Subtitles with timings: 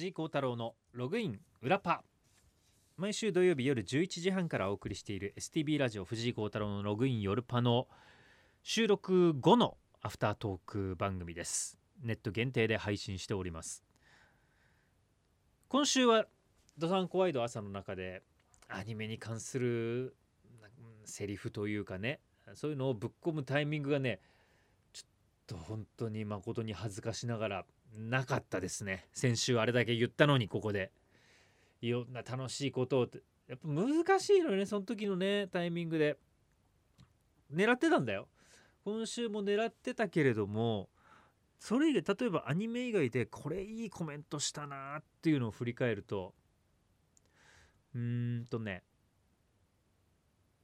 [0.00, 2.04] 藤井幸太郎のログイン裏パ
[2.96, 7.86] 毎週土曜日夜11時半からお送りしている STB ラジオ藤井幸太郎のログイン夜パの
[8.62, 11.76] 収録後のアフタートーク番組です。
[12.02, 13.84] ネット限定で配信しております。
[15.68, 16.24] 今週は
[16.78, 18.22] ドサンコワイド朝の中で
[18.70, 20.16] アニメに関する
[21.04, 22.20] セリフというかね
[22.54, 24.20] そういうのをぶっ込むタイミングがね
[24.94, 25.08] ちょっ
[25.46, 27.64] と本当に誠に恥ずかしながら
[27.96, 29.06] なかったですね。
[29.12, 30.92] 先週あれだけ言ったのにここで。
[31.80, 33.08] いろんな楽しいことを
[33.48, 36.18] やっぱ難しいのよねその時のねタイミングで。
[37.52, 38.28] 狙ってたんだよ。
[38.84, 40.88] 今週も狙ってたけれども
[41.58, 46.34] それ以外例えばアニメ以外でこれいいコメントしたなっていうのを振り返ると
[47.94, 48.82] うーんとね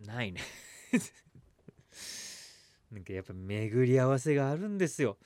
[0.00, 0.40] ないね。
[2.90, 5.18] なんかやっぱ巡り合わせがあるんですよ。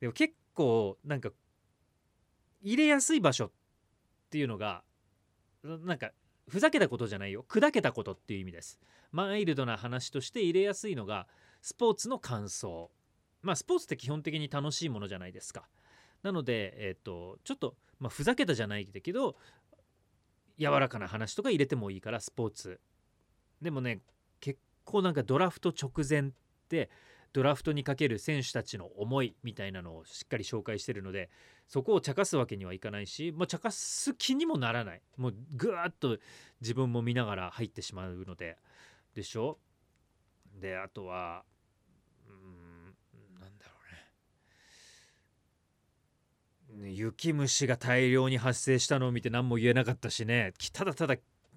[0.00, 1.30] でも結構なんか
[2.64, 3.50] 入れやすい場所っ
[4.30, 4.82] ていうのが
[5.62, 6.10] なんか
[6.48, 7.44] ふざけたことじゃないよ。
[7.48, 8.80] 砕けたことっていう意味です。
[9.12, 11.26] マイルドな話として入れやすいのが
[11.62, 12.90] スポーツの感想。
[13.42, 15.68] まあスポーツって基本的に楽しいものじゃないですか。
[16.22, 19.36] なのでえっ、ー、とちょっと、まあ、ふざけたじゃないけど
[20.58, 22.80] 柔らかな話とか入れてもいいからスポーツ。
[23.62, 24.00] でもね
[24.40, 26.32] 結構なんかドラフト直前っ
[26.68, 26.90] て
[27.34, 31.28] ドラフトにかける選手たちの思いみたいなのをしっかり紹介してるので
[31.66, 35.02] そこを茶化すわけにはいかないし、まあ、茶化す気にもならない。
[35.16, 36.16] もうぐわっと
[36.60, 38.56] 自分も見ながら入ってしまうので
[39.14, 39.58] でしょ？
[40.60, 41.42] であとは
[42.28, 42.94] うん
[43.40, 43.72] なんだろ
[46.78, 46.92] うね。
[46.92, 50.52] 雪虫が大量に発生したのを見て何も言えなかったしね。
[50.72, 51.16] ただただ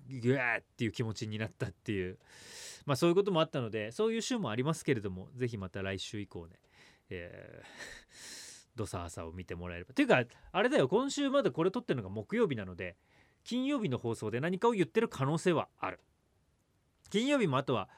[0.10, 2.18] グワーっていう気持ちになったっていう。
[2.88, 6.56] まあそういうこともあったのでそういう週もありますけれども是非また来週以降ね、
[7.10, 7.66] えー、
[8.76, 9.94] ドサーサを見てもらえれば。
[9.94, 12.96] というかあれだよ今週までこれ撮ってるのが木曜日なので
[13.44, 16.00] 金曜日の放送で何かを言ってる可能性はある。
[17.10, 17.90] 金曜日もあとは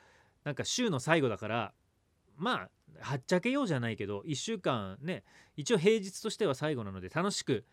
[0.43, 1.73] なんか週の最後だから
[2.35, 2.69] まあ
[2.99, 5.23] はっちゃけようじゃないけど1週間ね
[5.55, 7.65] 一応平日としては最後なので楽しく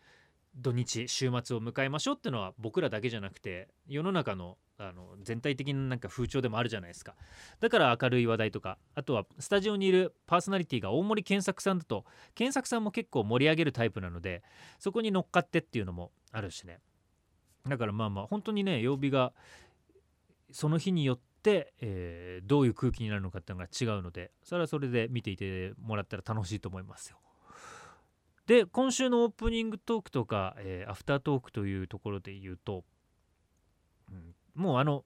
[0.55, 7.15] 土日週末を迎えましょうっていうのは僕らだけじゃなくて世の中のあの全体的ななんか風潮でもあるじゃないですか
[7.59, 12.05] だから明るい話題とかあとはスタジオにいるパーソナリティが大森健作さんだと
[12.35, 14.43] 健作さんも結構盛り上げるタイプなので
[14.77, 16.79] そこに乗っかってっていうのもあるしね
[17.67, 19.33] だからまあまあ本当にね曜日が
[20.51, 27.17] その日によって、えー、どういう空気になるのかっていうのが違うのでそれはそれで見ていてもらったら楽しいと思いますよ。
[28.45, 32.85] で今週のオープニングトークとか、えー、アフタートークというところで言うと、
[34.09, 35.05] うん、もうあの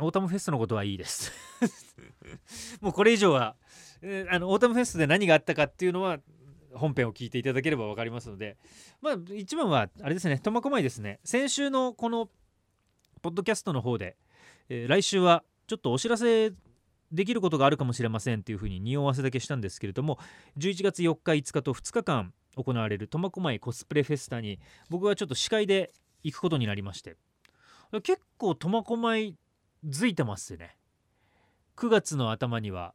[0.00, 1.32] オータムフェスのことはいいです。
[2.80, 3.56] もうこれ以上は、
[4.00, 6.18] え、あのオータムフェスで何があったかっていうのは
[6.74, 8.58] 本編を聞いていただければ分かりますので。
[9.00, 11.20] まあ一番はあれですね苫小牧ですね。
[11.24, 12.28] 先週のこの
[13.20, 14.16] ポッドキャストの方で、
[14.68, 16.52] えー、来週はちょっとお知らせ
[17.12, 20.18] できることがあるかもしれませんっていうふうに匂わせだけしたんですけれども
[20.56, 27.16] 11月4日5日と2日間行われる苫小牧コスプレフェスタに僕はちょっと司会で行くことになりまして。
[28.02, 29.36] 結構苫小牧
[29.86, 30.76] づいてますね。
[31.76, 32.94] 9月の頭には、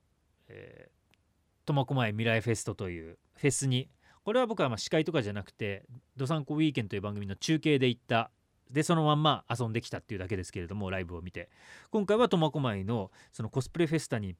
[1.65, 3.89] 苫小牧未来フェストというフェスに
[4.23, 5.85] これは僕はまあ司会とかじゃなくて
[6.15, 8.31] 「どさんこウィーケン」という番組の中継で行った
[8.69, 11.49] でそのまんま遊んできたっていうだけですけれどもライブを見て。
[11.91, 14.35] 今回は苫小牧のそのコスプレフェスタに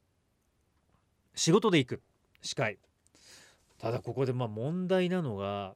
[1.35, 2.03] 仕事で行く
[2.41, 2.79] 司会。
[3.77, 5.75] ただここでまあ問題なのが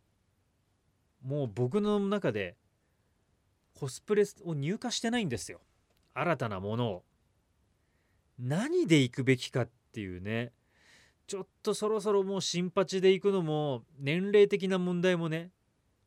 [1.21, 2.57] もう僕の中で
[3.81, 5.59] コスプレを入荷してないんですよ。
[6.13, 7.03] 新たなものを。
[8.37, 10.51] 何で行くべきかっていうね。
[11.25, 15.49] ちょっとそろそろもう新八で行くのも年齢的な問題もね。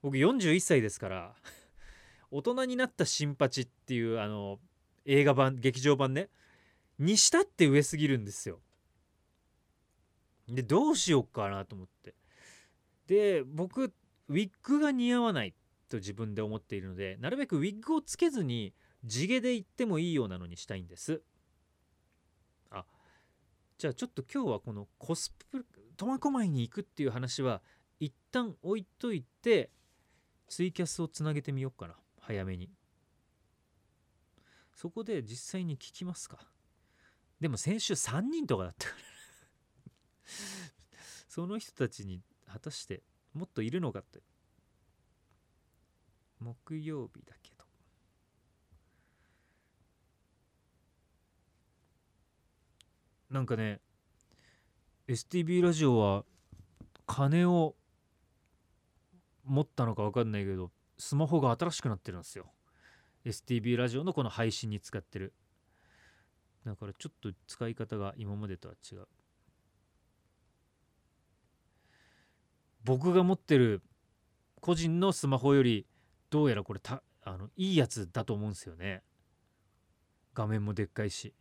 [0.02, 1.34] 僕41歳ですから。
[2.30, 4.60] 大人になった新八っていうあの
[5.04, 6.30] 映画版劇場版ね。
[7.00, 8.60] にしたって上すぎるんですよ。
[10.46, 12.14] でどうしようかなと思って。
[13.08, 13.92] で僕
[14.28, 15.56] ウィッグが似合わない。
[15.94, 18.74] と自分で思っているのでなるべくウィッグをつけずに
[19.04, 21.22] 地毛で行ってもいいようなのにしたいんです。
[22.70, 22.84] あ
[23.78, 25.64] じゃあちょっと今日はこのコスプレ
[25.96, 27.62] 苫小牧に行くっていう話は
[28.00, 29.70] 一旦置いといて
[30.48, 31.94] ツイキャスをつなげてみようかな。
[32.20, 32.70] 早めに。
[34.74, 36.38] そこで実際に聞きますか。
[37.40, 38.88] でも先週3人とかだった。
[38.88, 38.94] か
[40.90, 40.98] ら
[41.28, 43.02] その人たちに果たして
[43.32, 44.22] もっといるのかって。
[46.44, 47.64] 木曜日だけど。
[53.30, 53.80] なんかね
[55.08, 56.24] STB ラジオは
[57.06, 57.74] 金を
[59.44, 62.52] 持ったのか分かんないけどスマホが新しくなってるんですよ。
[63.24, 65.32] STB ラジオのこの配信に使ってる。
[66.66, 69.08] だからちょっと使い方が今までとは違う。
[72.84, 73.82] 僕が持ってる
[74.60, 75.86] 個人のスマホより
[76.34, 79.04] どうやらこれたあのいいやつだと思うんですよね。
[80.34, 81.32] 画面もでっかいし。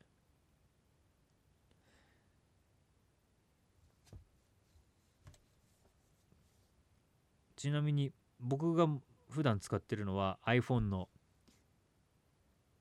[7.56, 8.88] ちなみに僕が
[9.32, 11.10] 普段使ってるのは iPhone の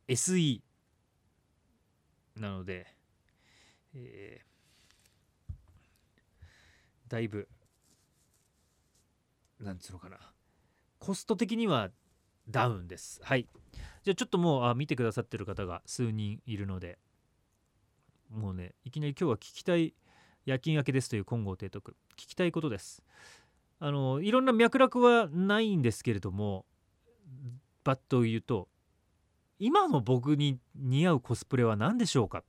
[0.07, 0.61] SE
[2.37, 2.95] なので、
[3.95, 7.49] えー、だいぶ
[9.59, 10.19] なんつうのかな。
[10.99, 11.91] コスト的には
[12.49, 13.21] ダウンです。
[13.23, 13.47] はい。
[14.03, 16.99] じゃあちょっともうあ見てくださってる方が数人いるので。
[18.31, 19.93] もうねいきなり今日は聞きたい
[20.47, 21.97] 夜勤明けですという金剛提督。
[22.17, 23.03] 聞きたいことです。
[23.79, 26.65] あのいろんな脈絡はないんですけれども
[27.85, 28.69] バッと言うと
[29.59, 32.43] 今の僕に似合うコスプレは何でしょうか？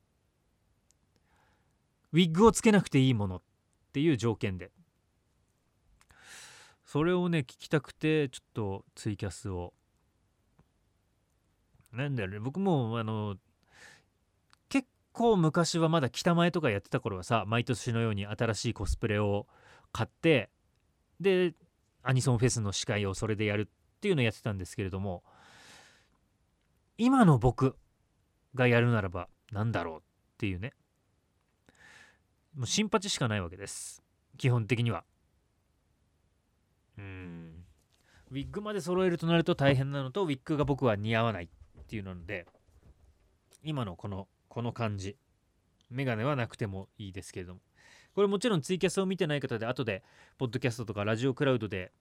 [2.12, 3.42] ウィッグをつけなくていいものっ
[3.92, 4.70] ていう条件で。
[6.86, 9.74] それをね聞きたくてちょっとツイキャスを
[11.94, 12.38] なんだよね。
[12.38, 13.36] 僕もあの
[14.68, 19.46] 結構昔はまだ北前とかやってた頃はさ毎年のように新しいコスプレを
[19.92, 20.50] 買って
[21.20, 21.54] で
[22.02, 25.22] アニソンフェスの司会をそれでやるっていうのをやってたんですけれども
[26.98, 27.76] 今の僕
[28.54, 30.00] がやるならば何だろうっ
[30.38, 30.72] ていうね。
[32.54, 34.02] もう新八しかないわけです。
[34.36, 35.04] 基本的には。
[36.98, 37.64] うん。
[38.30, 41.44] ウィッグまで揃えるとなると大変なのとウィッグが僕は似合わない。
[41.44, 41.48] っ
[41.84, 42.46] っていうので
[43.62, 45.16] 今のこのこの感じ。
[45.90, 47.60] メガネはなくてもいいですけれども。
[48.14, 50.02] これもちろんツイキャスを見てない方で後で
[50.38, 51.92] ポッドキャストとかラジオクラウドで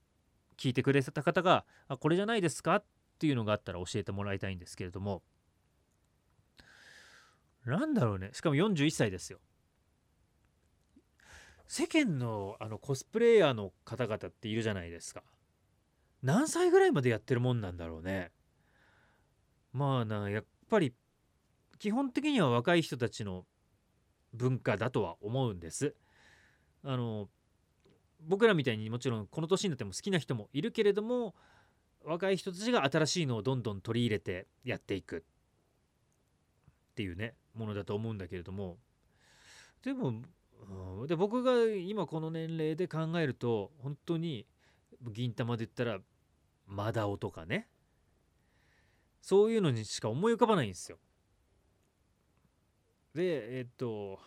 [0.58, 2.78] 聞いてくれた方があこれじゃないですか？
[2.78, 2.86] っ
[3.20, 5.22] ていうのがあったら教えてもらいたいんですけれども。
[7.66, 8.30] なんだろうね。
[8.34, 9.40] しかも41歳ですよ。
[11.68, 15.24] 世間のあのコスプレイヤーの方々っているじゃないですか。
[16.22, 18.32] 何歳ぐらいまでやってるもんなんだろうね。
[19.74, 20.94] まあなやっぱり
[21.80, 23.46] 基本的には若い人たちの
[24.34, 25.96] 文化だとは思うんです。
[26.84, 27.30] あの
[28.22, 31.36] 僕らみたいにもちろんこの年になっても好きな人もいるけれども
[32.04, 35.26] 若い人たちが新しいのをどんどん取り入れてやっていく。
[36.92, 38.78] っていうねものだと思うんだけれども。
[39.84, 40.22] でも
[41.08, 44.48] で僕が今この年齢で考えると本当に
[45.12, 46.00] 銀玉で言ったら
[46.66, 47.68] マダオとかね。
[49.24, 50.98] そういうのにしか思い浮かばないんですよ。
[53.16, 54.20] でえっと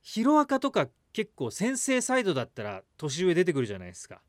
[0.00, 4.22] ヒロアカとか結構先生サイドだったら年上出てくるじゃないですか。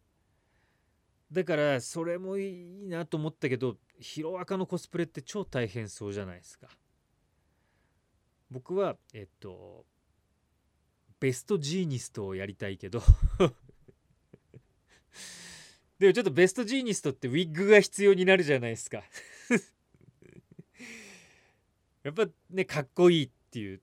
[1.32, 6.68] だからそれもいいなと思ったけどヒロアカのコスプレって超大変そうじゃないですか。
[8.52, 9.86] 僕はえっと
[11.22, 13.02] ベストジーニストをやりたいけど
[16.00, 19.04] でもちょっとベストジーニストってウィッグが必要になるじゃないですか。
[22.04, 23.82] やっぱねかっこいいっていう。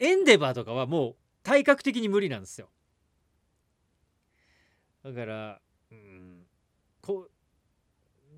[0.00, 2.70] エンデバーとかはもう体格的に無理なんですよ。
[5.04, 6.46] だからうん
[7.00, 7.30] こう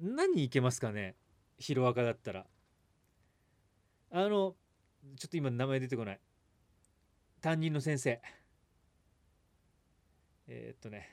[0.02, 1.16] 何いけますかね？
[1.58, 2.46] ヒロアカだったら。
[4.10, 4.56] あの
[5.16, 6.20] ちょっと今名前出てこない。
[7.40, 8.20] 担任の先生。
[10.48, 11.08] えー、っとね。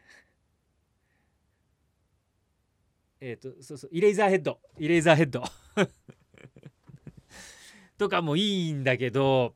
[3.19, 4.59] えっ、とそうそうイレイザーヘッド。
[4.77, 5.43] イレイザーヘッド。
[7.97, 9.55] とかもいいんだけど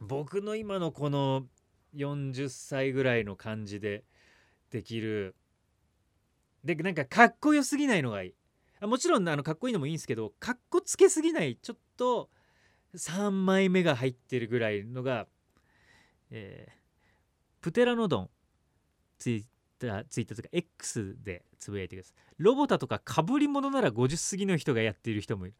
[0.00, 1.46] 僕の今のこの
[1.94, 4.04] 40歳ぐらいの感じで
[4.70, 5.36] できる。
[6.64, 8.86] でなんかかっこよすぎないのがいい。
[8.86, 12.30] もちろんあのかっこいいのもいいんですけどかっこつけすぎないちょっと
[12.94, 15.26] 3枚目が入ってるぐらいのが、
[16.30, 16.72] えー、
[17.62, 18.30] プテラノドン。
[19.18, 19.44] ツイッ
[19.78, 22.34] タツイッターとか X でつぶやいてください。
[22.38, 25.56] ロボタとかかぶり物なら50過ぎの人がやっている人もいる。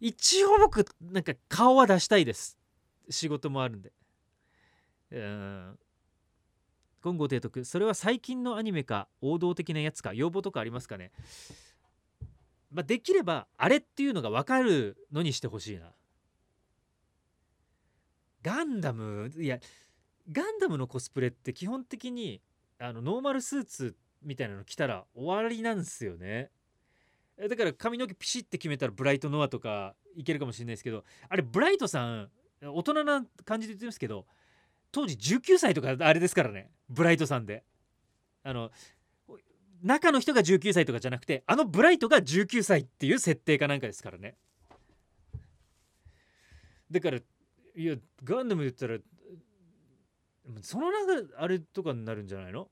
[0.00, 2.58] 一応僕なんか顔は出したいです。
[3.08, 3.92] 仕事もあるんで。
[5.12, 5.78] うん。
[7.02, 7.64] 今後提督。
[7.64, 10.12] それは最近のアニメか王道的なやつか。
[10.14, 11.12] 要望とかありますかね。
[12.70, 15.92] まあ、できればあれっていうのが分かるのにしてほしいな。
[18.42, 19.58] ガンダムいや
[20.32, 22.40] ガンダムのコスプレって基本的に
[22.80, 26.50] あのノーマルスーツみたいなの着たら終わりなんですよね。
[27.48, 32.30] だから髪の毛ピシッて決めたらブライトノアとかいけるかもしれないですけどあれブライトさん
[32.62, 34.26] 大人な感じで言ってますけど
[34.92, 36.70] 当時19歳とかあれですからね。
[36.88, 37.64] ブライトさんで。
[38.42, 38.70] あの
[39.82, 44.36] 中の人が19歳とかじゃなくてあのブライトが19歳っていう設定かなんかですからね。
[46.90, 48.98] だからいやガンダム言ったら
[50.62, 52.68] その中あれとかになるんじゃないの？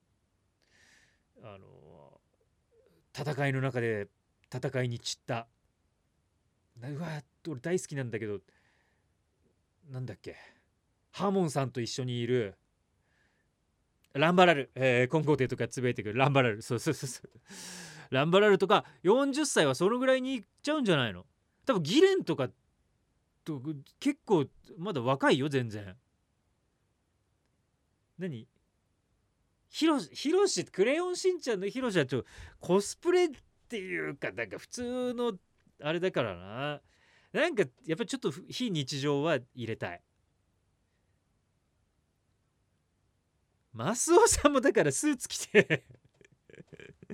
[1.43, 2.21] あの
[3.17, 4.09] 戦いの中で
[4.53, 5.47] 戦いに散った。
[6.81, 7.09] うわ
[7.49, 8.39] 俺大好きなんだけど
[9.91, 10.37] なんだっけ？
[11.13, 12.57] ハーモンさんと一緒にいる。
[14.15, 16.19] ランバラル、えー、金剛帝とかつぶやいてくる。
[16.19, 16.63] ランバラル。
[16.63, 17.31] そうそうそうそう。
[18.11, 21.25] ランバラルとか40歳はそのぐらいにいっちゃうんじゃないの？
[21.67, 22.49] 多分ギレンとか
[23.45, 23.61] と
[24.01, 24.47] 結構
[24.79, 25.95] まだ若いよ全然。
[28.19, 28.49] 何？
[29.71, 32.25] ヒロヒロシクレヨンしんちゃんのヒロシはちょ
[32.59, 33.29] コスプレっ
[33.69, 35.35] ていうかなんか普通の
[35.83, 36.81] あれだからな。
[37.33, 40.03] なんかやっぱちょっと非日常は入れたい。
[43.73, 45.85] マスオさんもだからスーツ着て。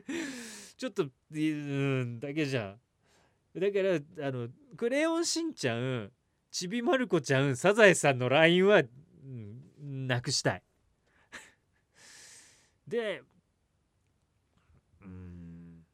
[0.77, 2.79] ちょっとうんだけじゃ
[3.57, 3.61] ん。
[3.61, 6.13] だからあのクレヨンしんちゃん
[6.51, 8.87] ちびまる子ちゃんサザエさんの LINE は、う
[9.27, 10.63] ん、なくしたい。
[12.87, 13.23] で
[15.03, 15.85] うん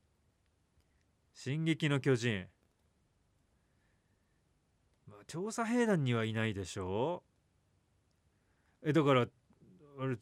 [1.32, 2.46] 「進撃の巨人」
[5.08, 7.24] まあ調査兵団にはいないでしょ
[8.82, 8.90] う。
[8.90, 9.26] えだからあ
[10.06, 10.16] れ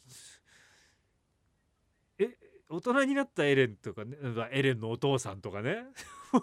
[2.19, 2.37] え
[2.69, 4.17] 大人になったエレンとかね
[4.51, 5.85] エレンのお父さんとかね。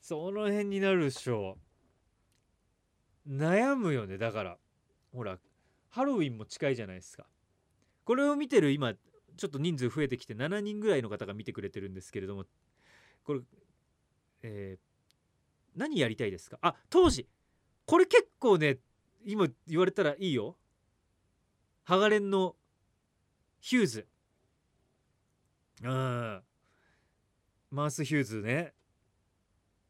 [0.00, 1.58] その辺になるでしょ
[3.26, 4.58] 悩むよねだから。
[5.12, 5.38] ほら
[5.94, 7.24] ハロウィンも近いじゃないですか。
[8.04, 12.46] これを見てる今ちょっと人数増えてきて7人ぐらいの方が見てくれてるんですけれども。
[13.22, 13.40] これ
[14.42, 16.58] えー、何やりたいですか？
[16.62, 17.28] あ当時
[17.86, 18.78] これ結構ね
[19.24, 20.58] 今言われたらいいよ。
[21.84, 22.56] ハガレンの
[23.60, 24.08] ヒューズ。
[25.82, 26.42] うん。
[27.70, 28.74] マース・ヒューズね。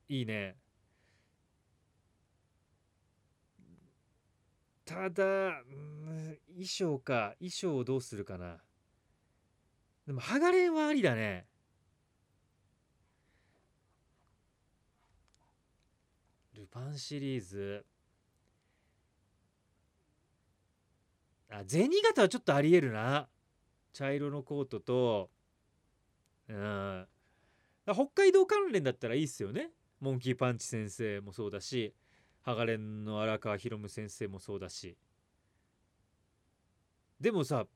[0.08, 0.56] いいね。
[4.84, 5.62] ただ、
[6.48, 8.58] 衣装か衣装をどうするかな。
[10.06, 11.46] でもハガレンはありだね。
[16.52, 17.86] ルパンシリーズ。
[21.50, 23.28] あ銭形はちょっとありえるな。
[23.92, 25.30] 茶色のコートと。
[26.48, 27.06] うん。
[27.86, 29.70] 北海道関連だったらいいっすよね。
[30.00, 31.94] モンキーパンチ先生もそうだし。
[32.44, 34.96] ハガレンの荒川博夢先生もそうだし。
[37.20, 37.66] でもさ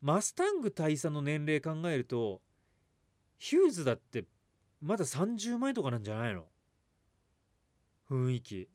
[0.00, 2.40] マスタング大佐の年齢考えると
[3.38, 4.24] ヒューズだって
[4.80, 6.44] まだ30前とかなんじゃないの？
[8.10, 8.68] 雰囲気。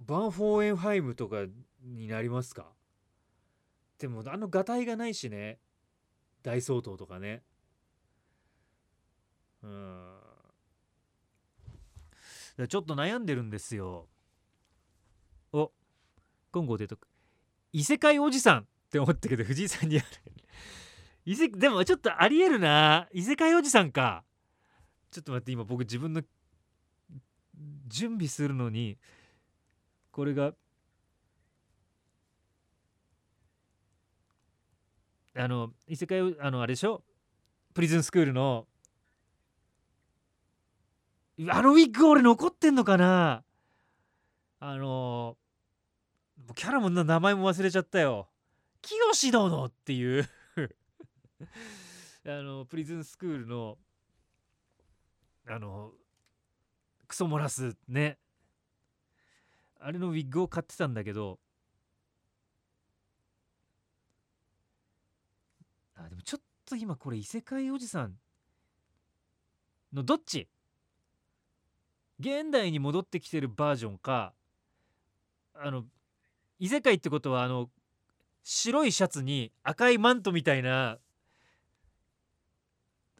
[0.00, 1.44] ヴァン・ホーエンハイムとか
[1.84, 2.66] になりますか？
[3.98, 5.60] でもあのがたいがないしね。
[6.42, 7.42] 大総統とかね。
[9.62, 10.17] うん。
[12.66, 14.08] ちょっと悩んでるんですよ。
[15.52, 15.70] お
[16.50, 17.06] 今後出とく
[17.72, 20.06] 異世界おじさんって思ったけど藤井さんにある。
[21.24, 23.06] 異世でもちょっとありえるな。
[23.12, 24.24] 異世界おじさんか。
[25.10, 26.22] ちょっと待って今僕自分の
[27.86, 28.98] 準備するのに
[30.10, 30.52] これが
[35.36, 37.02] あの異世界あのあれでしょ？
[37.74, 38.67] プリズンスクールの
[41.46, 43.44] あのウィッグ俺残ってんのかな？
[44.58, 45.36] あの
[46.56, 48.28] キャラも名前も忘れちゃったよ。
[48.82, 50.28] 清殿っていう。
[52.26, 53.78] あのプリズンスクールの
[55.46, 55.92] あの
[57.06, 58.18] クソ漏らすね。
[59.78, 61.38] あれのウィッグを買ってたんだけど。
[65.94, 68.14] あでもちょっと今これ異世界おじさん
[69.92, 70.48] のどっち？
[72.20, 74.32] 現代に戻ってきてるバージョンか
[75.54, 75.84] あの
[76.58, 77.70] 異世界ってことはあの
[78.42, 80.98] 白いシャツに赤いマントみたいな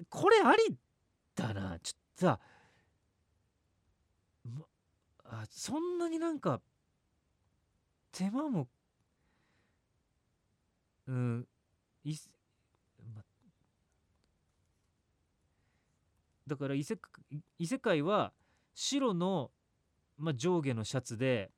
[0.08, 0.76] これあり
[1.34, 1.78] だな。
[1.80, 2.40] ちょっとさ
[5.24, 6.60] あそんなになんか
[8.12, 8.68] 手間も
[11.06, 11.46] うん
[12.04, 12.14] い、
[13.14, 13.22] ま、
[16.46, 16.98] だから異世
[17.58, 18.32] 異世界は
[18.80, 19.50] 白の、
[20.18, 21.50] まあ、上下のシャツで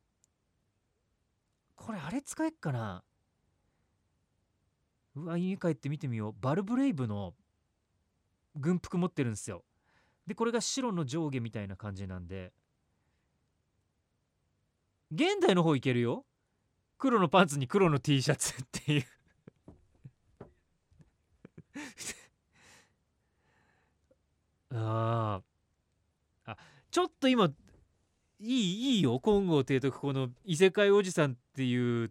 [1.77, 3.05] これあれ使えっかな？
[5.17, 6.35] うわ家帰って見てみよう。
[6.41, 7.35] バルブレイブの
[8.57, 9.65] 軍服持ってるんですよ。
[10.27, 12.55] でこれが白の上下みたいな感じなんで。
[15.13, 16.25] 現代の方いけるよ。
[16.97, 19.05] 黒のパンツに黒の T シャツっていう。
[24.75, 25.50] ああ
[26.91, 27.51] ちょっと今
[28.41, 32.11] いいいいよ金剛提督この異世界おじさんっていう。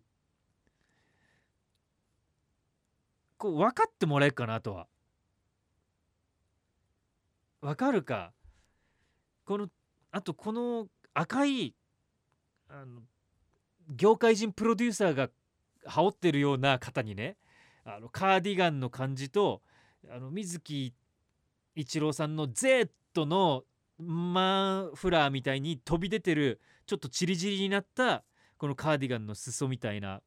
[3.37, 4.87] こう分かってもらえるかなとは。
[7.61, 8.31] 分かるか。
[9.45, 9.69] この
[10.11, 11.73] あとこの赤い
[12.69, 13.01] あの
[13.89, 15.29] 業界人プロデューサーが
[15.85, 17.37] 羽織ってるような方にね
[17.83, 19.61] あのカーディガンの感じと
[20.09, 20.93] あの水木
[21.75, 22.91] 一郎さんの Z
[23.25, 23.63] の
[23.99, 28.23] マンフラーみたいに飛び出てるちょっとチリチリになった
[28.57, 30.21] このカーディガンの裾みたいな。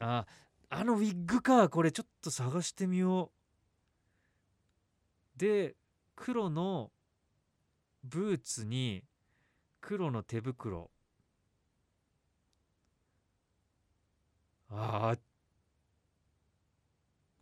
[0.00, 0.26] あ
[0.70, 3.30] あのウィッグかこれちょっと探してみよ
[5.36, 5.38] う。
[5.38, 5.76] で
[6.16, 6.90] 黒の
[8.04, 9.04] ブーツに
[9.80, 10.90] 黒の手袋。
[14.70, 15.14] あ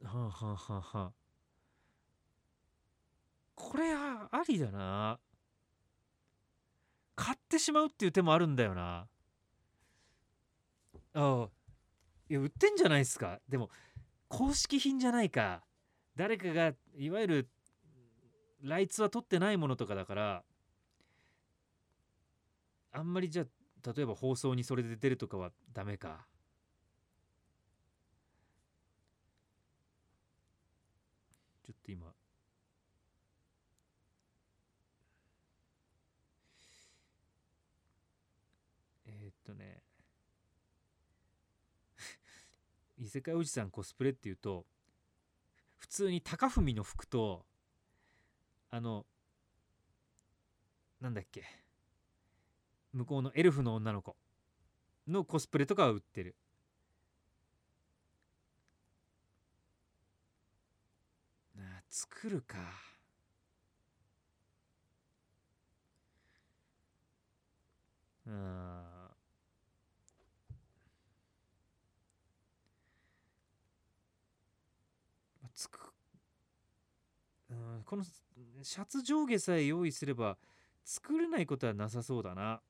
[0.03, 1.20] あはんはんはんはん。
[3.61, 5.21] これあありだな。
[7.15, 9.07] 買ってしまうっていう手もあるんだよな。
[11.13, 11.49] ああ。
[12.29, 13.39] いや売ってんじゃないですか。
[13.49, 13.69] でも
[14.29, 15.63] 公式品じゃないか。
[16.17, 17.49] 誰かがいわゆる
[18.63, 20.43] ライツは取ってないものとかだから
[22.93, 26.27] あんまりじゃあ例えば放送にそれで出るとかはダメか。
[31.67, 32.13] ちょっと今
[39.07, 39.83] えーっとね
[42.99, 44.67] 異世界おじさんコスプレっていうと
[45.79, 47.45] 普通に高文の服と
[48.71, 49.07] あの
[51.01, 51.45] なんだっけ
[52.93, 54.17] 向こうのエルフの女の子
[55.09, 56.37] のコスプレとかは売ってる。
[61.57, 62.91] あ作るか。
[68.27, 68.91] うん
[75.61, 75.93] つく
[77.85, 78.05] この
[78.63, 80.37] シャツ上下さえ用意すれば
[80.85, 82.61] 作れないことはなさそうだな。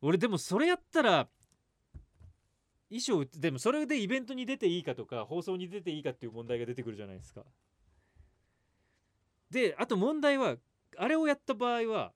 [0.00, 1.28] 俺でもそれやったら
[2.88, 7.42] 衣装でもそれでイベントに出ていいかとか放送に出ていいかっていう問題が出てくるじゃないですか。
[9.50, 10.56] であと問題は
[10.96, 12.12] あれをやった場合は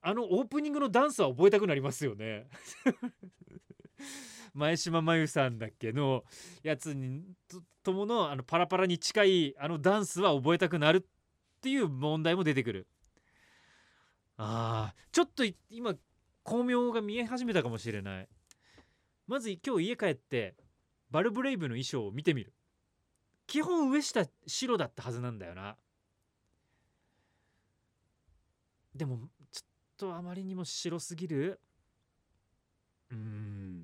[0.00, 2.48] あのオープニングのダンスは覚えたくなりますよね。
[4.54, 6.24] 前島真由さんだっけの
[6.62, 11.02] やつにととものあのパラパラに近いあのダンスは覚えたくなるっ
[11.60, 12.86] ていう問題も出てくる。
[14.36, 15.94] あーちょっと今
[16.42, 18.28] 巧妙が見え始めたかもしれない。
[19.26, 20.54] まず今日家帰って
[21.10, 22.52] バルブレイブの衣装を見てみる。
[23.46, 25.76] 基本上下白だったはずなんだよな。
[28.94, 31.60] でもちょっとあまりにも白すぎる。
[33.10, 33.81] うん。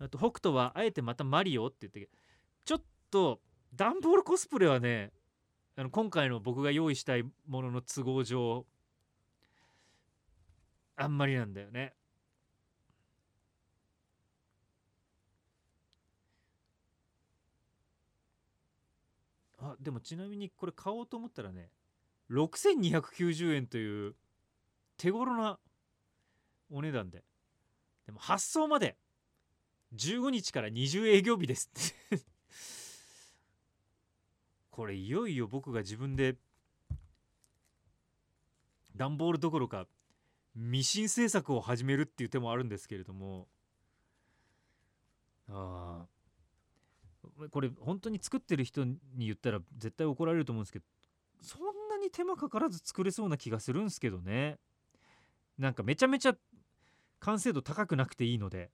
[0.00, 2.08] あと北斗はあえてまたマリオって言って
[2.64, 3.40] ちょっと
[3.74, 5.12] ダンボールコスプレはね
[5.76, 8.66] あの今回の僕が用意したいものの都合上
[10.96, 11.94] あんまりなんだよね。
[19.60, 21.70] あでもちなみにこれ買おうと思ったらね
[22.30, 24.14] 6290円という
[24.96, 25.58] 手頃な
[26.70, 27.24] お値段で。
[28.06, 28.96] でも発送まで。
[29.94, 31.70] 15日から20営業日です
[32.10, 32.24] って。
[34.70, 36.36] これいよいよ僕が自分で
[38.94, 39.88] 段ボールどころか
[40.54, 43.48] ミシン製作を始めるっていう手もあるんですけれども。
[45.48, 46.08] ああ。
[47.50, 50.84] これ本当に作ってる人に言ったら絶対怒られると思うんですけど
[51.40, 54.58] そんなに手間かからず作れそうな気がするんですけどね。
[55.56, 56.36] なんかめちゃめちゃ
[57.20, 58.70] 完成度高くなくていいので。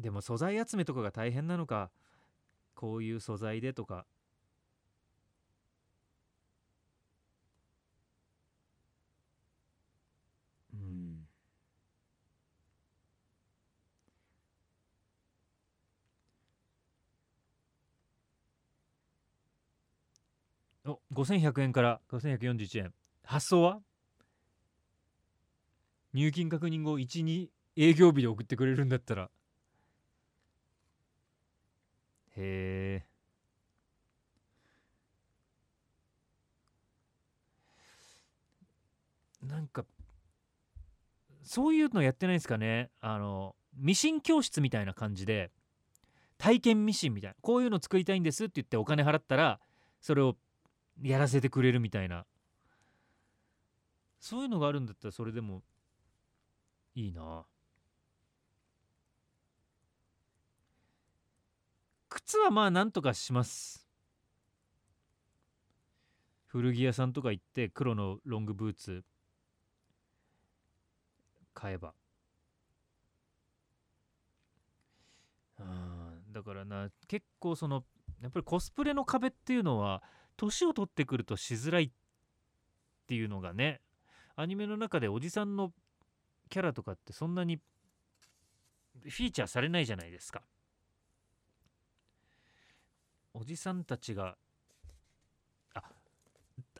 [0.00, 1.90] でも素材集めとかが大変なのか
[2.74, 4.06] こういう素材でとか。
[10.72, 11.26] うん。
[20.86, 22.94] お5100円から5141円。
[23.24, 23.80] 発送は？
[26.14, 29.30] 入金確認後12営業日で送ってくれるんだったら。
[32.42, 33.02] へ
[39.42, 39.84] えなんか
[41.42, 42.90] そういうのやってないですかね。
[43.00, 45.50] あのミシン教室みたいな感じで
[46.38, 49.60] 体験ミシンみたいなこういうの作りたいんですって言ってお金払ったら
[50.00, 50.36] それを
[51.02, 52.24] やらせてくれるみたいな。
[54.20, 55.62] そういうのがあるんだったらそれでも
[56.94, 57.46] いいな。
[62.30, 63.84] 靴はまあなんとかします。
[66.46, 69.04] 古着屋さんとか行って黒のロングブーツ
[71.52, 71.92] 買えば。
[75.58, 77.82] うんだからな結構その
[78.22, 80.00] やっぱりコスプレの壁っていうのは
[80.36, 81.90] 年を取ってくるとしづらいっ
[83.08, 83.80] ていうのがね
[84.36, 85.72] アニメの中でおじさんの
[86.48, 90.42] キャラとかってそんなにフィーチャーされないじゃないですか。
[93.32, 94.36] おじさんたちが
[95.74, 95.82] あ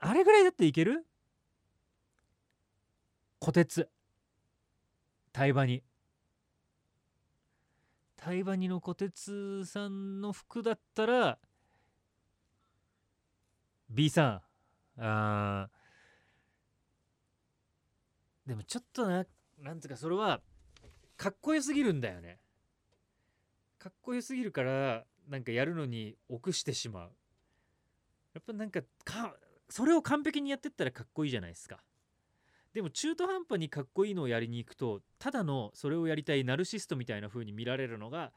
[0.01, 1.07] あれぐらいだっていける？
[3.39, 3.89] 虎鉄。
[5.33, 5.83] タイバニ。
[8.17, 11.39] タイバニの虎鉄さんの服だったら
[13.89, 14.43] B さ
[14.99, 15.03] ん。
[15.03, 15.71] あ
[18.47, 19.25] でもちょっとな
[19.59, 20.41] なんつうかそれは
[21.17, 22.39] かっこよすぎるんだよね。
[23.79, 27.11] かっこよすぎるからなんかやるのに臆してしまう。
[28.35, 29.35] やっぱなんかか
[29.69, 31.79] それを完璧にやってったらかっこいいじゃないですか。
[32.75, 38.33] でも中途半端にかっこいいのをやりに行くとただのそれをやりたいナルシストみたいな風に見られるのが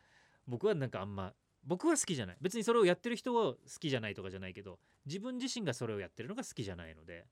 [0.48, 2.38] 僕はなんかあんま僕は好きじゃない。
[2.40, 7.26] 別にそれをやってる人は好きじゃないとかじゃないけど自分自身がそれをやってるのが好きじゃないので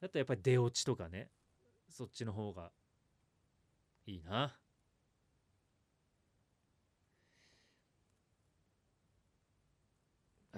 [0.00, 1.28] だったらやっぱり出落ちとかね
[1.90, 2.70] そっちの方が
[4.06, 4.56] いいな。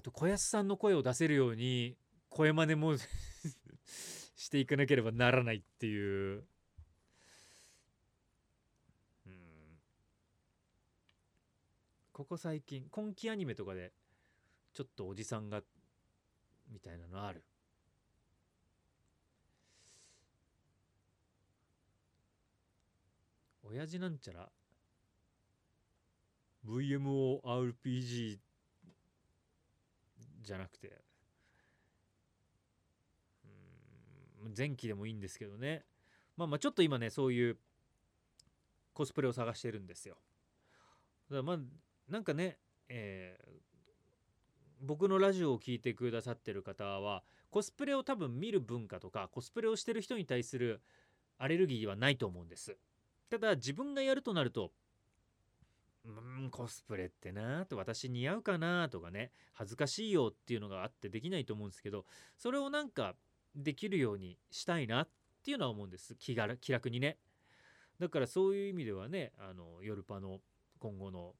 [0.02, 1.96] と小安さんの声を出せるように
[2.28, 2.96] 声真似も
[4.36, 6.44] していかなければならないっていう。
[12.12, 13.92] ここ最近今期アニメとかで
[14.74, 15.62] ちょっとおじさんが
[16.68, 17.42] みたいなのある。
[23.64, 24.52] 親父なんちゃら
[26.66, 28.38] ？VMORPG
[30.42, 31.00] じゃなくて。
[34.44, 35.84] うん前期でもいいんですけどね。
[36.36, 37.58] まあまあちょっと今ねそういう
[38.92, 40.16] コスプレを探してるんですよ。
[41.30, 41.58] だからまあ
[42.08, 43.72] なんかね、えー
[44.84, 50.80] 僕のラジオを聞いてくださってる方はコスプレを多分見る文化とかコスプレをしてる人に対する
[51.38, 52.76] アレルギーはないと思うんです。
[53.30, 54.72] ただ自分がやるとなると
[56.04, 56.10] う
[56.46, 62.04] んコスプレってなと私似合うかなとかね恥ずかしいよっていうのがあってできないと思うんですけど
[62.36, 63.14] それをなんか
[63.54, 65.08] できるようにしたいなっ
[65.44, 66.14] ていうのは思うんです。
[66.16, 67.18] 気が気楽にね。
[67.98, 70.40] だからそういう意味ではねあの夜パの
[70.78, 71.34] 今後の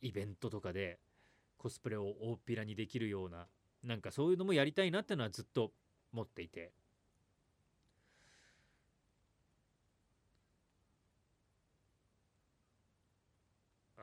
[0.00, 0.98] イベントとかで
[1.56, 3.46] コスプレを大っぴらにできるような
[3.82, 5.72] なんかそういうのもやりたいなっていうのはずっと
[6.12, 6.72] 持っていて。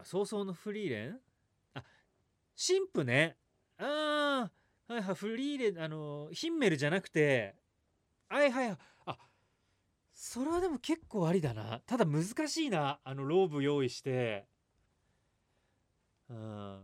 [0.01, 1.19] あ早々のフリーレン？
[1.75, 1.83] あ
[2.55, 3.37] 神父ね。
[3.77, 4.49] あ
[4.87, 7.55] あはいはいフリーレンあのヒンメルじゃなくて。
[8.27, 8.77] はいはいはい。
[9.05, 9.17] あ
[10.13, 11.81] それはでも結構ありだな。
[11.85, 12.99] ただ難しいな。
[13.03, 14.47] あのローブ用意して。
[16.29, 16.83] うん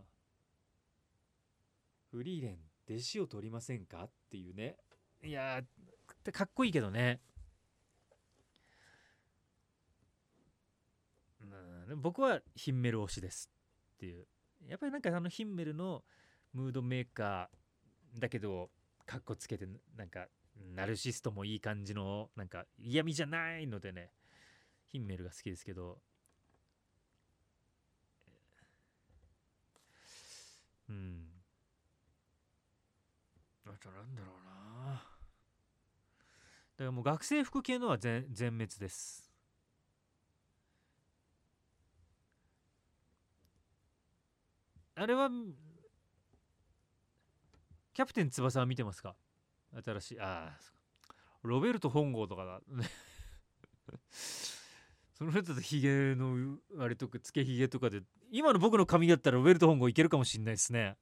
[2.10, 2.58] フリーレン
[2.90, 4.04] 弟子を取りませんか？
[4.04, 4.76] っていうね。
[5.22, 5.62] いや
[6.32, 7.20] かっこいいけどね。
[11.88, 13.50] うんでも僕はヒンメル推しです
[13.94, 14.26] っていう。
[14.66, 16.04] やっぱりなんかあのヒンメルの
[16.52, 18.70] ムードメーカーだけど
[19.06, 20.26] かっこつけてなんか
[20.74, 24.10] ナルシストもいい感じのなんか嫌味じゃないのでね。
[24.86, 25.98] ヒンメルが好きですけど。
[30.88, 31.26] うん。
[33.66, 34.92] あとなんだろうな。
[34.94, 35.00] だ
[36.78, 39.27] からもう学生服系のは全全滅です。
[45.00, 45.30] あれは
[47.94, 49.14] キャプテン翼は見てますか？
[49.84, 50.58] 新しいああ
[51.42, 52.60] ロベルト本郷とかだ。
[55.14, 60.96] その人だとヒゲのあれとかつけひげとかで今の僕の髪だったらロベルト本郷いけるかもしんないですね。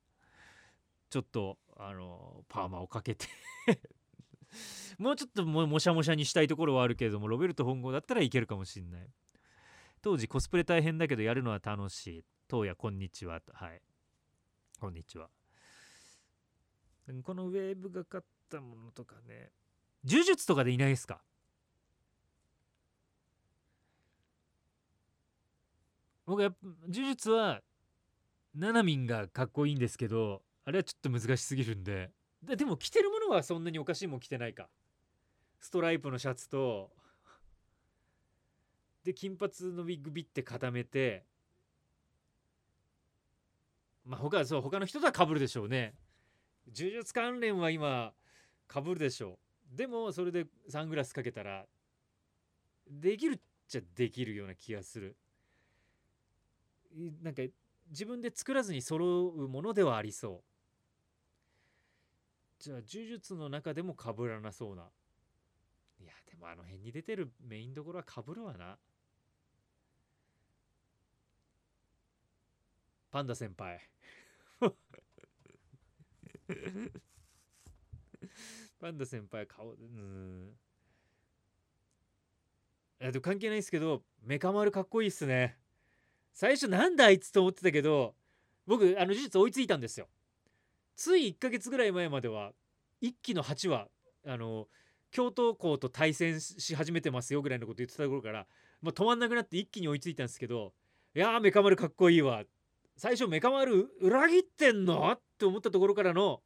[1.09, 3.26] ちょっとあのパーマをかけて。
[4.98, 9.09] もうちょっとももしゃもしゃにしたいところはあるけれどもロベルト本郷だったらいけるかもしんない。
[10.02, 12.24] 当時コスプレ大変だけどやるのは楽しい。
[12.48, 13.42] 当夜こんにちは。
[13.52, 13.82] はい。
[14.78, 15.30] こんにちは。
[17.22, 19.50] このウェーブがかったものとかね、
[20.04, 21.22] 呪術とかでいないですか？
[26.26, 27.62] 僕や呪術は、
[28.54, 32.10] ななみんがかっこいいんですけど、あれはちょっと難しすぎるんで。
[32.42, 34.68] でも着てるものはそんなにおかしいもん着てないか。
[35.58, 36.90] ストライプのシャツと、
[39.04, 41.24] で、金髪のウィッグビって固めて、
[44.07, 45.95] まあ他そう他の人とはかぶるでしょうね。
[46.75, 48.12] 呪術関連は今
[48.69, 49.38] かぶるでしょ
[49.75, 49.77] う。
[49.77, 51.66] でもそれでサングラスかけたら
[52.88, 55.16] できるっちゃできるような気がする。
[57.23, 57.42] なんか
[57.90, 60.42] 自分で作らずに揃うものではありそ
[62.59, 62.62] う。
[62.62, 64.85] じゃあ呪術の中でもかぶらなそうな。
[66.01, 68.79] いやでもあの辺に出てるメインどころはかぶるわな。
[73.16, 73.81] パンダ先輩。
[78.79, 80.55] パンダ先輩顔うん。
[83.00, 85.59] えでも関係ないですけどメカ丸かっこいいっすね。
[86.35, 88.14] 最初なんだあいつと思ってたけど
[88.66, 90.11] 僕あの事実追いついたんですよ。
[90.94, 92.52] つい1ヶ月ぐらい前までは
[93.00, 93.88] 1期の8話
[94.26, 94.68] あの
[95.11, 98.46] 京都校と対戦し始めてますよぐらいのこと言ってた頃から
[98.83, 100.74] もう止まんなくなって一気に追いついたんですけど
[101.14, 102.42] いやーメカ丸かっこいいわ。
[102.42, 102.46] っ
[102.96, 105.12] 最初メカ丸裏切ってんの？
[105.12, 106.42] って思ったところからの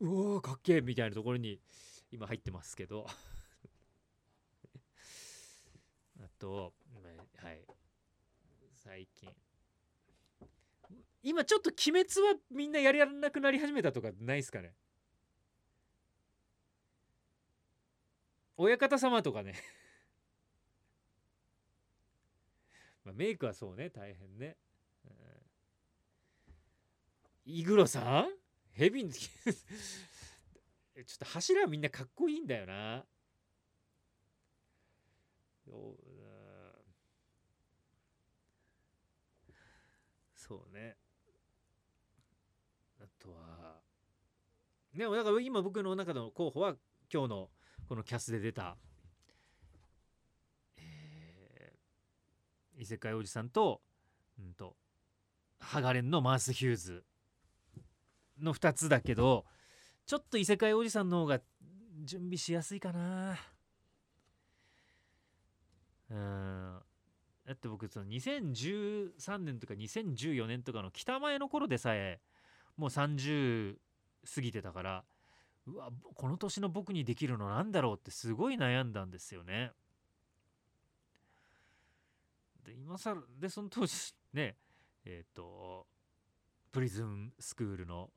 [0.00, 1.60] うわかっけえみたいなところに
[2.10, 3.06] 今入ってますけど。
[6.20, 6.74] あと
[7.36, 7.64] はい。
[8.74, 9.32] 最近。
[11.22, 14.74] 今ちょっと鬼滅はみんなやりやらなくなり始めたとかないですかね？
[18.56, 19.54] 親方様とかね。
[23.04, 23.90] まあメイクはそうね。
[23.90, 24.56] 大変ね、
[27.50, 28.28] イグロさん？
[28.72, 29.54] ヘビ ちょっ
[31.18, 33.06] と柱はみんなかっこいいんだよな。
[40.34, 40.98] そうね。
[43.00, 43.80] あとは
[44.94, 46.76] でもだから今僕の中の候補は
[47.10, 47.50] 今日の
[47.88, 48.76] このキャスで出た、
[50.76, 53.80] えー、異世界おじさんと,、
[54.38, 54.76] うんと、
[55.58, 57.06] ハガレンのマース・ヒューズ。
[58.40, 59.44] の2つだけど
[60.06, 61.40] ちょっと異世界おじさんの方が
[62.04, 63.36] 準備しやすいかな
[66.10, 66.78] うん
[67.46, 72.20] だって僕その2013年とか2014年とかの北前の頃でさえ
[72.76, 73.76] もう30
[74.34, 75.04] 過ぎてたから
[75.66, 79.72] うわこの年の僕にできるのなんだろうってすごい悩んだんですよね。
[82.64, 83.94] で今更でその当時
[84.32, 84.56] ね
[85.04, 85.86] えっ、ー、と
[86.70, 88.10] プリズンスクールの。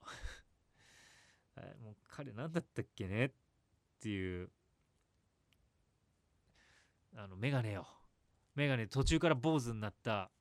[1.81, 3.25] もう彼何だったっけね？
[3.25, 3.31] っ
[3.99, 4.51] ていう。
[7.15, 7.87] あのメガネよ。
[8.55, 10.31] メガネ途中から坊主になった。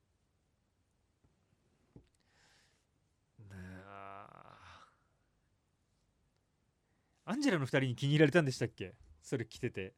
[7.25, 8.95] アンジェラの2人に気に入られたんでしたっけ？
[9.23, 9.95] それ着てて。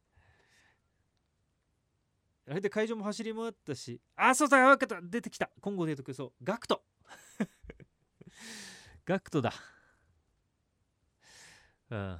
[2.47, 3.99] あれで会場も走り回ったし。
[4.15, 5.07] あそうそう分かった。
[5.07, 5.49] 出てきた。
[5.61, 6.33] 今後出てくるそう。
[6.43, 6.83] ガクト。
[9.05, 9.53] ガクトだ。
[11.89, 12.17] うん。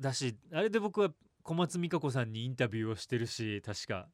[0.00, 1.10] だしあれで僕は
[1.42, 4.08] 小松美香子さんにインタビューをしてるし確か。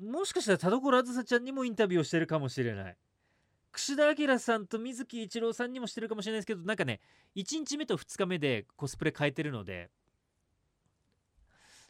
[0.00, 2.96] もしかしたら田所あずさちゃんにもインタビューをしてるかもしれない。
[3.72, 7.00] 櫛田明さんと水木一郎さんにもしてるかもしれないですけどなんかね
[7.36, 9.90] 1日目と2日目でコスプレ変えてるので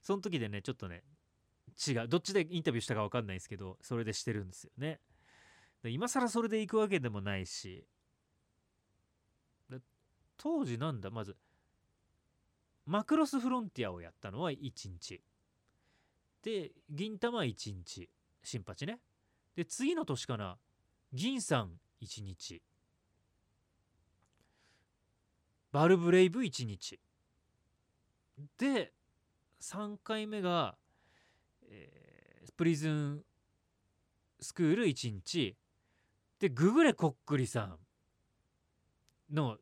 [0.02, 1.02] その時でねちょっとね
[1.86, 2.08] 違う。
[2.08, 5.00] どっちでインタビューしたか分かんないですけどそれでしてるんですよね。
[5.84, 7.86] 今更それで行くわけでもないし。
[10.42, 11.36] 当時なんだまず
[12.86, 15.22] マクロスフロンティアをやったのは1日。
[16.42, 18.08] で銀玉1日
[18.42, 19.00] 新八ね。
[19.54, 20.58] で次の年かな
[21.12, 22.62] 銀さん1日。
[25.72, 26.98] バルブレイブ1日。
[28.56, 28.94] で
[29.60, 30.78] 3回目が、
[31.68, 33.22] えー、プリズン
[34.40, 35.59] スクール1日。
[36.40, 37.60] でググレコックリさ
[39.30, 39.58] んの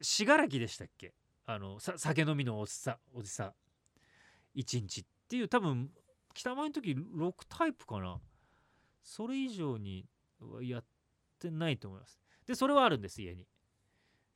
[0.00, 1.14] 信楽でしたっけ？
[1.46, 4.58] あの酒飲みのおっさおじさん。
[4.58, 5.90] 1日っていう多分
[6.34, 8.18] 北前の時6タイプかな。
[9.02, 10.06] それ以上に
[10.62, 10.84] やっ
[11.38, 12.18] てないと思います。
[12.46, 13.46] でそれはあるんです家に。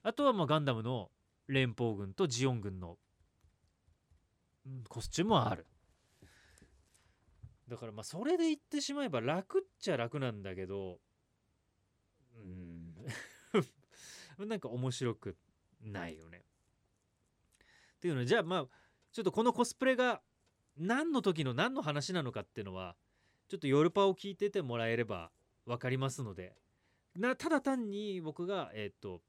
[0.03, 1.11] あとはまあガンダムの
[1.49, 2.99] 連邦軍とジオン軍の
[4.89, 5.67] コスチュームはある。
[7.69, 10.99] だからまあそれで言ってしまえば楽っちゃ楽なんだけど
[12.37, 12.95] うん。
[14.49, 15.37] なんか面白く
[15.83, 16.45] ないよね。
[17.97, 18.69] っていうのじゃあまあ
[19.13, 20.23] ちょっとこのコスプレが
[20.77, 22.97] 何の時の何の話なのかっていうのは
[23.49, 25.33] ちょっとヨルパを聞いててもらえれば
[25.65, 26.57] 分かりますので。
[27.15, 29.23] なただ単に僕がえっ、と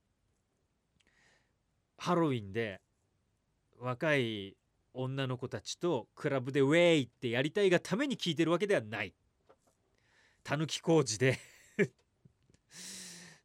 [1.98, 2.82] ハロウィンで
[3.80, 4.58] 若い
[4.94, 9.14] 女の子たちとクラブでウェイってやりたいがために聞いてるわけではない。
[10.44, 11.40] たぬき工事で。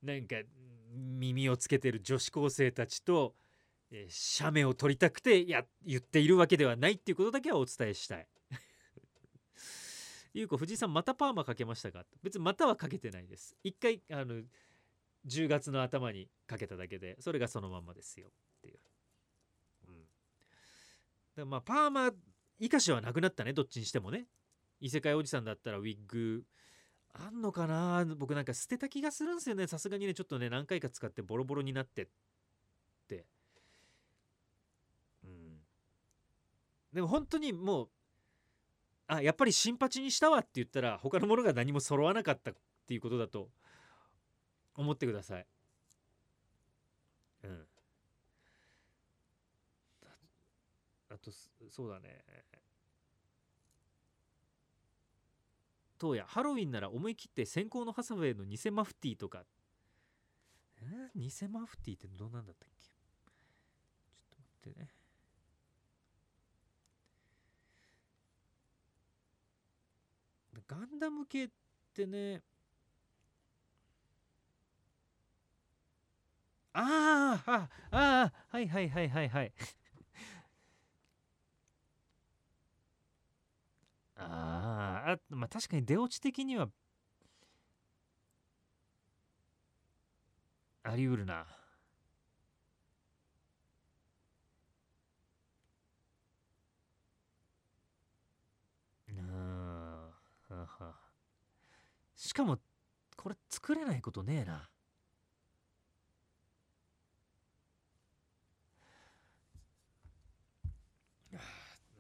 [0.03, 0.37] なんか
[0.93, 3.35] 耳をつけてる女子高生たちと、
[3.91, 8.27] えー、写メを撮りたくてや言っているわけではないっていうことだけはお伝えしたい。
[10.35, 12.05] ゆうこ藤井さんまたパーマかけましたか？
[12.23, 13.55] 別にまたはかけてないです。
[13.63, 14.43] 一回あの
[15.27, 18.31] 10月の頭にかけただけでそれがそのままですよっ
[18.63, 18.79] ていう。
[21.39, 21.51] うん。
[21.51, 22.11] まあパーマ
[22.61, 24.27] 生かしはなくなったねどっちにしてもね。
[24.81, 26.43] 異世界おじさんだったらウィッグ
[27.15, 28.05] あんのかな？
[28.17, 29.67] 僕なんか捨てた気がするんですよね。
[29.67, 32.07] さすがにねちょっとね何回か使ってボロボロになってっ
[33.07, 33.27] て。
[35.25, 35.59] うん。
[36.93, 37.89] でも本当にもう
[39.09, 42.55] あやっぱり新八にしたわって言ったら他のものが何も揃わなかったっ
[42.87, 43.51] ていうことだと
[44.75, 45.47] 思ってください。
[47.45, 47.67] うん。
[51.11, 51.31] あと
[51.69, 52.25] そうだね。
[56.03, 59.45] 当夜ハロウィンなら思い切って先行のハサウェイの偽マフティーとか。
[60.79, 62.83] えー、偽マフティーってどうなんだったっけ？
[62.83, 64.89] ちょっと待ってね。
[70.67, 71.49] ガンダム系っ
[71.95, 72.43] てね。
[76.73, 79.53] ああああはいはいはいはいはい。
[84.31, 86.69] ああまあ確かに出落ち的には
[90.85, 91.47] あり得るな。
[99.09, 100.13] うん
[102.17, 102.59] しかも
[103.17, 104.69] これ作れないことねえな。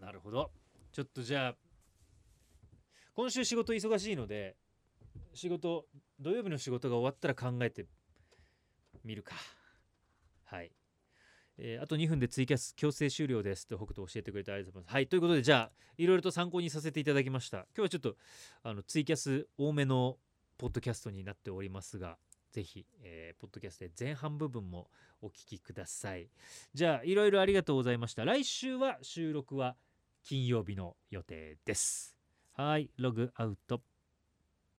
[0.00, 0.50] なるほど。
[0.92, 1.54] ちょっとじゃあ
[3.14, 4.56] 今週仕事忙しいので
[5.34, 5.86] 仕事
[6.20, 7.86] 土曜日の仕事が終わったら考えて
[9.04, 9.34] みるか。
[10.44, 10.70] はい、
[11.58, 14.94] えー、あと2分でツイキャス強制終了ですと北斗教えてくれてありがとうございます。
[14.94, 17.58] はいということでじゃあいろいろと参考にさせていただきました。
[17.58, 18.16] 今日はちょっと
[18.62, 20.18] あのツイキャス多めの
[20.58, 22.18] ポッドキャストになっておりますが
[22.52, 24.88] ぜひ、えー、ポッドキャストで前半部分も
[25.20, 26.28] お聞きください。
[26.74, 28.24] じゃあいろいろありがとうございました。
[28.24, 29.76] 来週は収録は
[30.22, 32.11] 金曜日の予定です。
[32.54, 33.82] はい、ログアウト。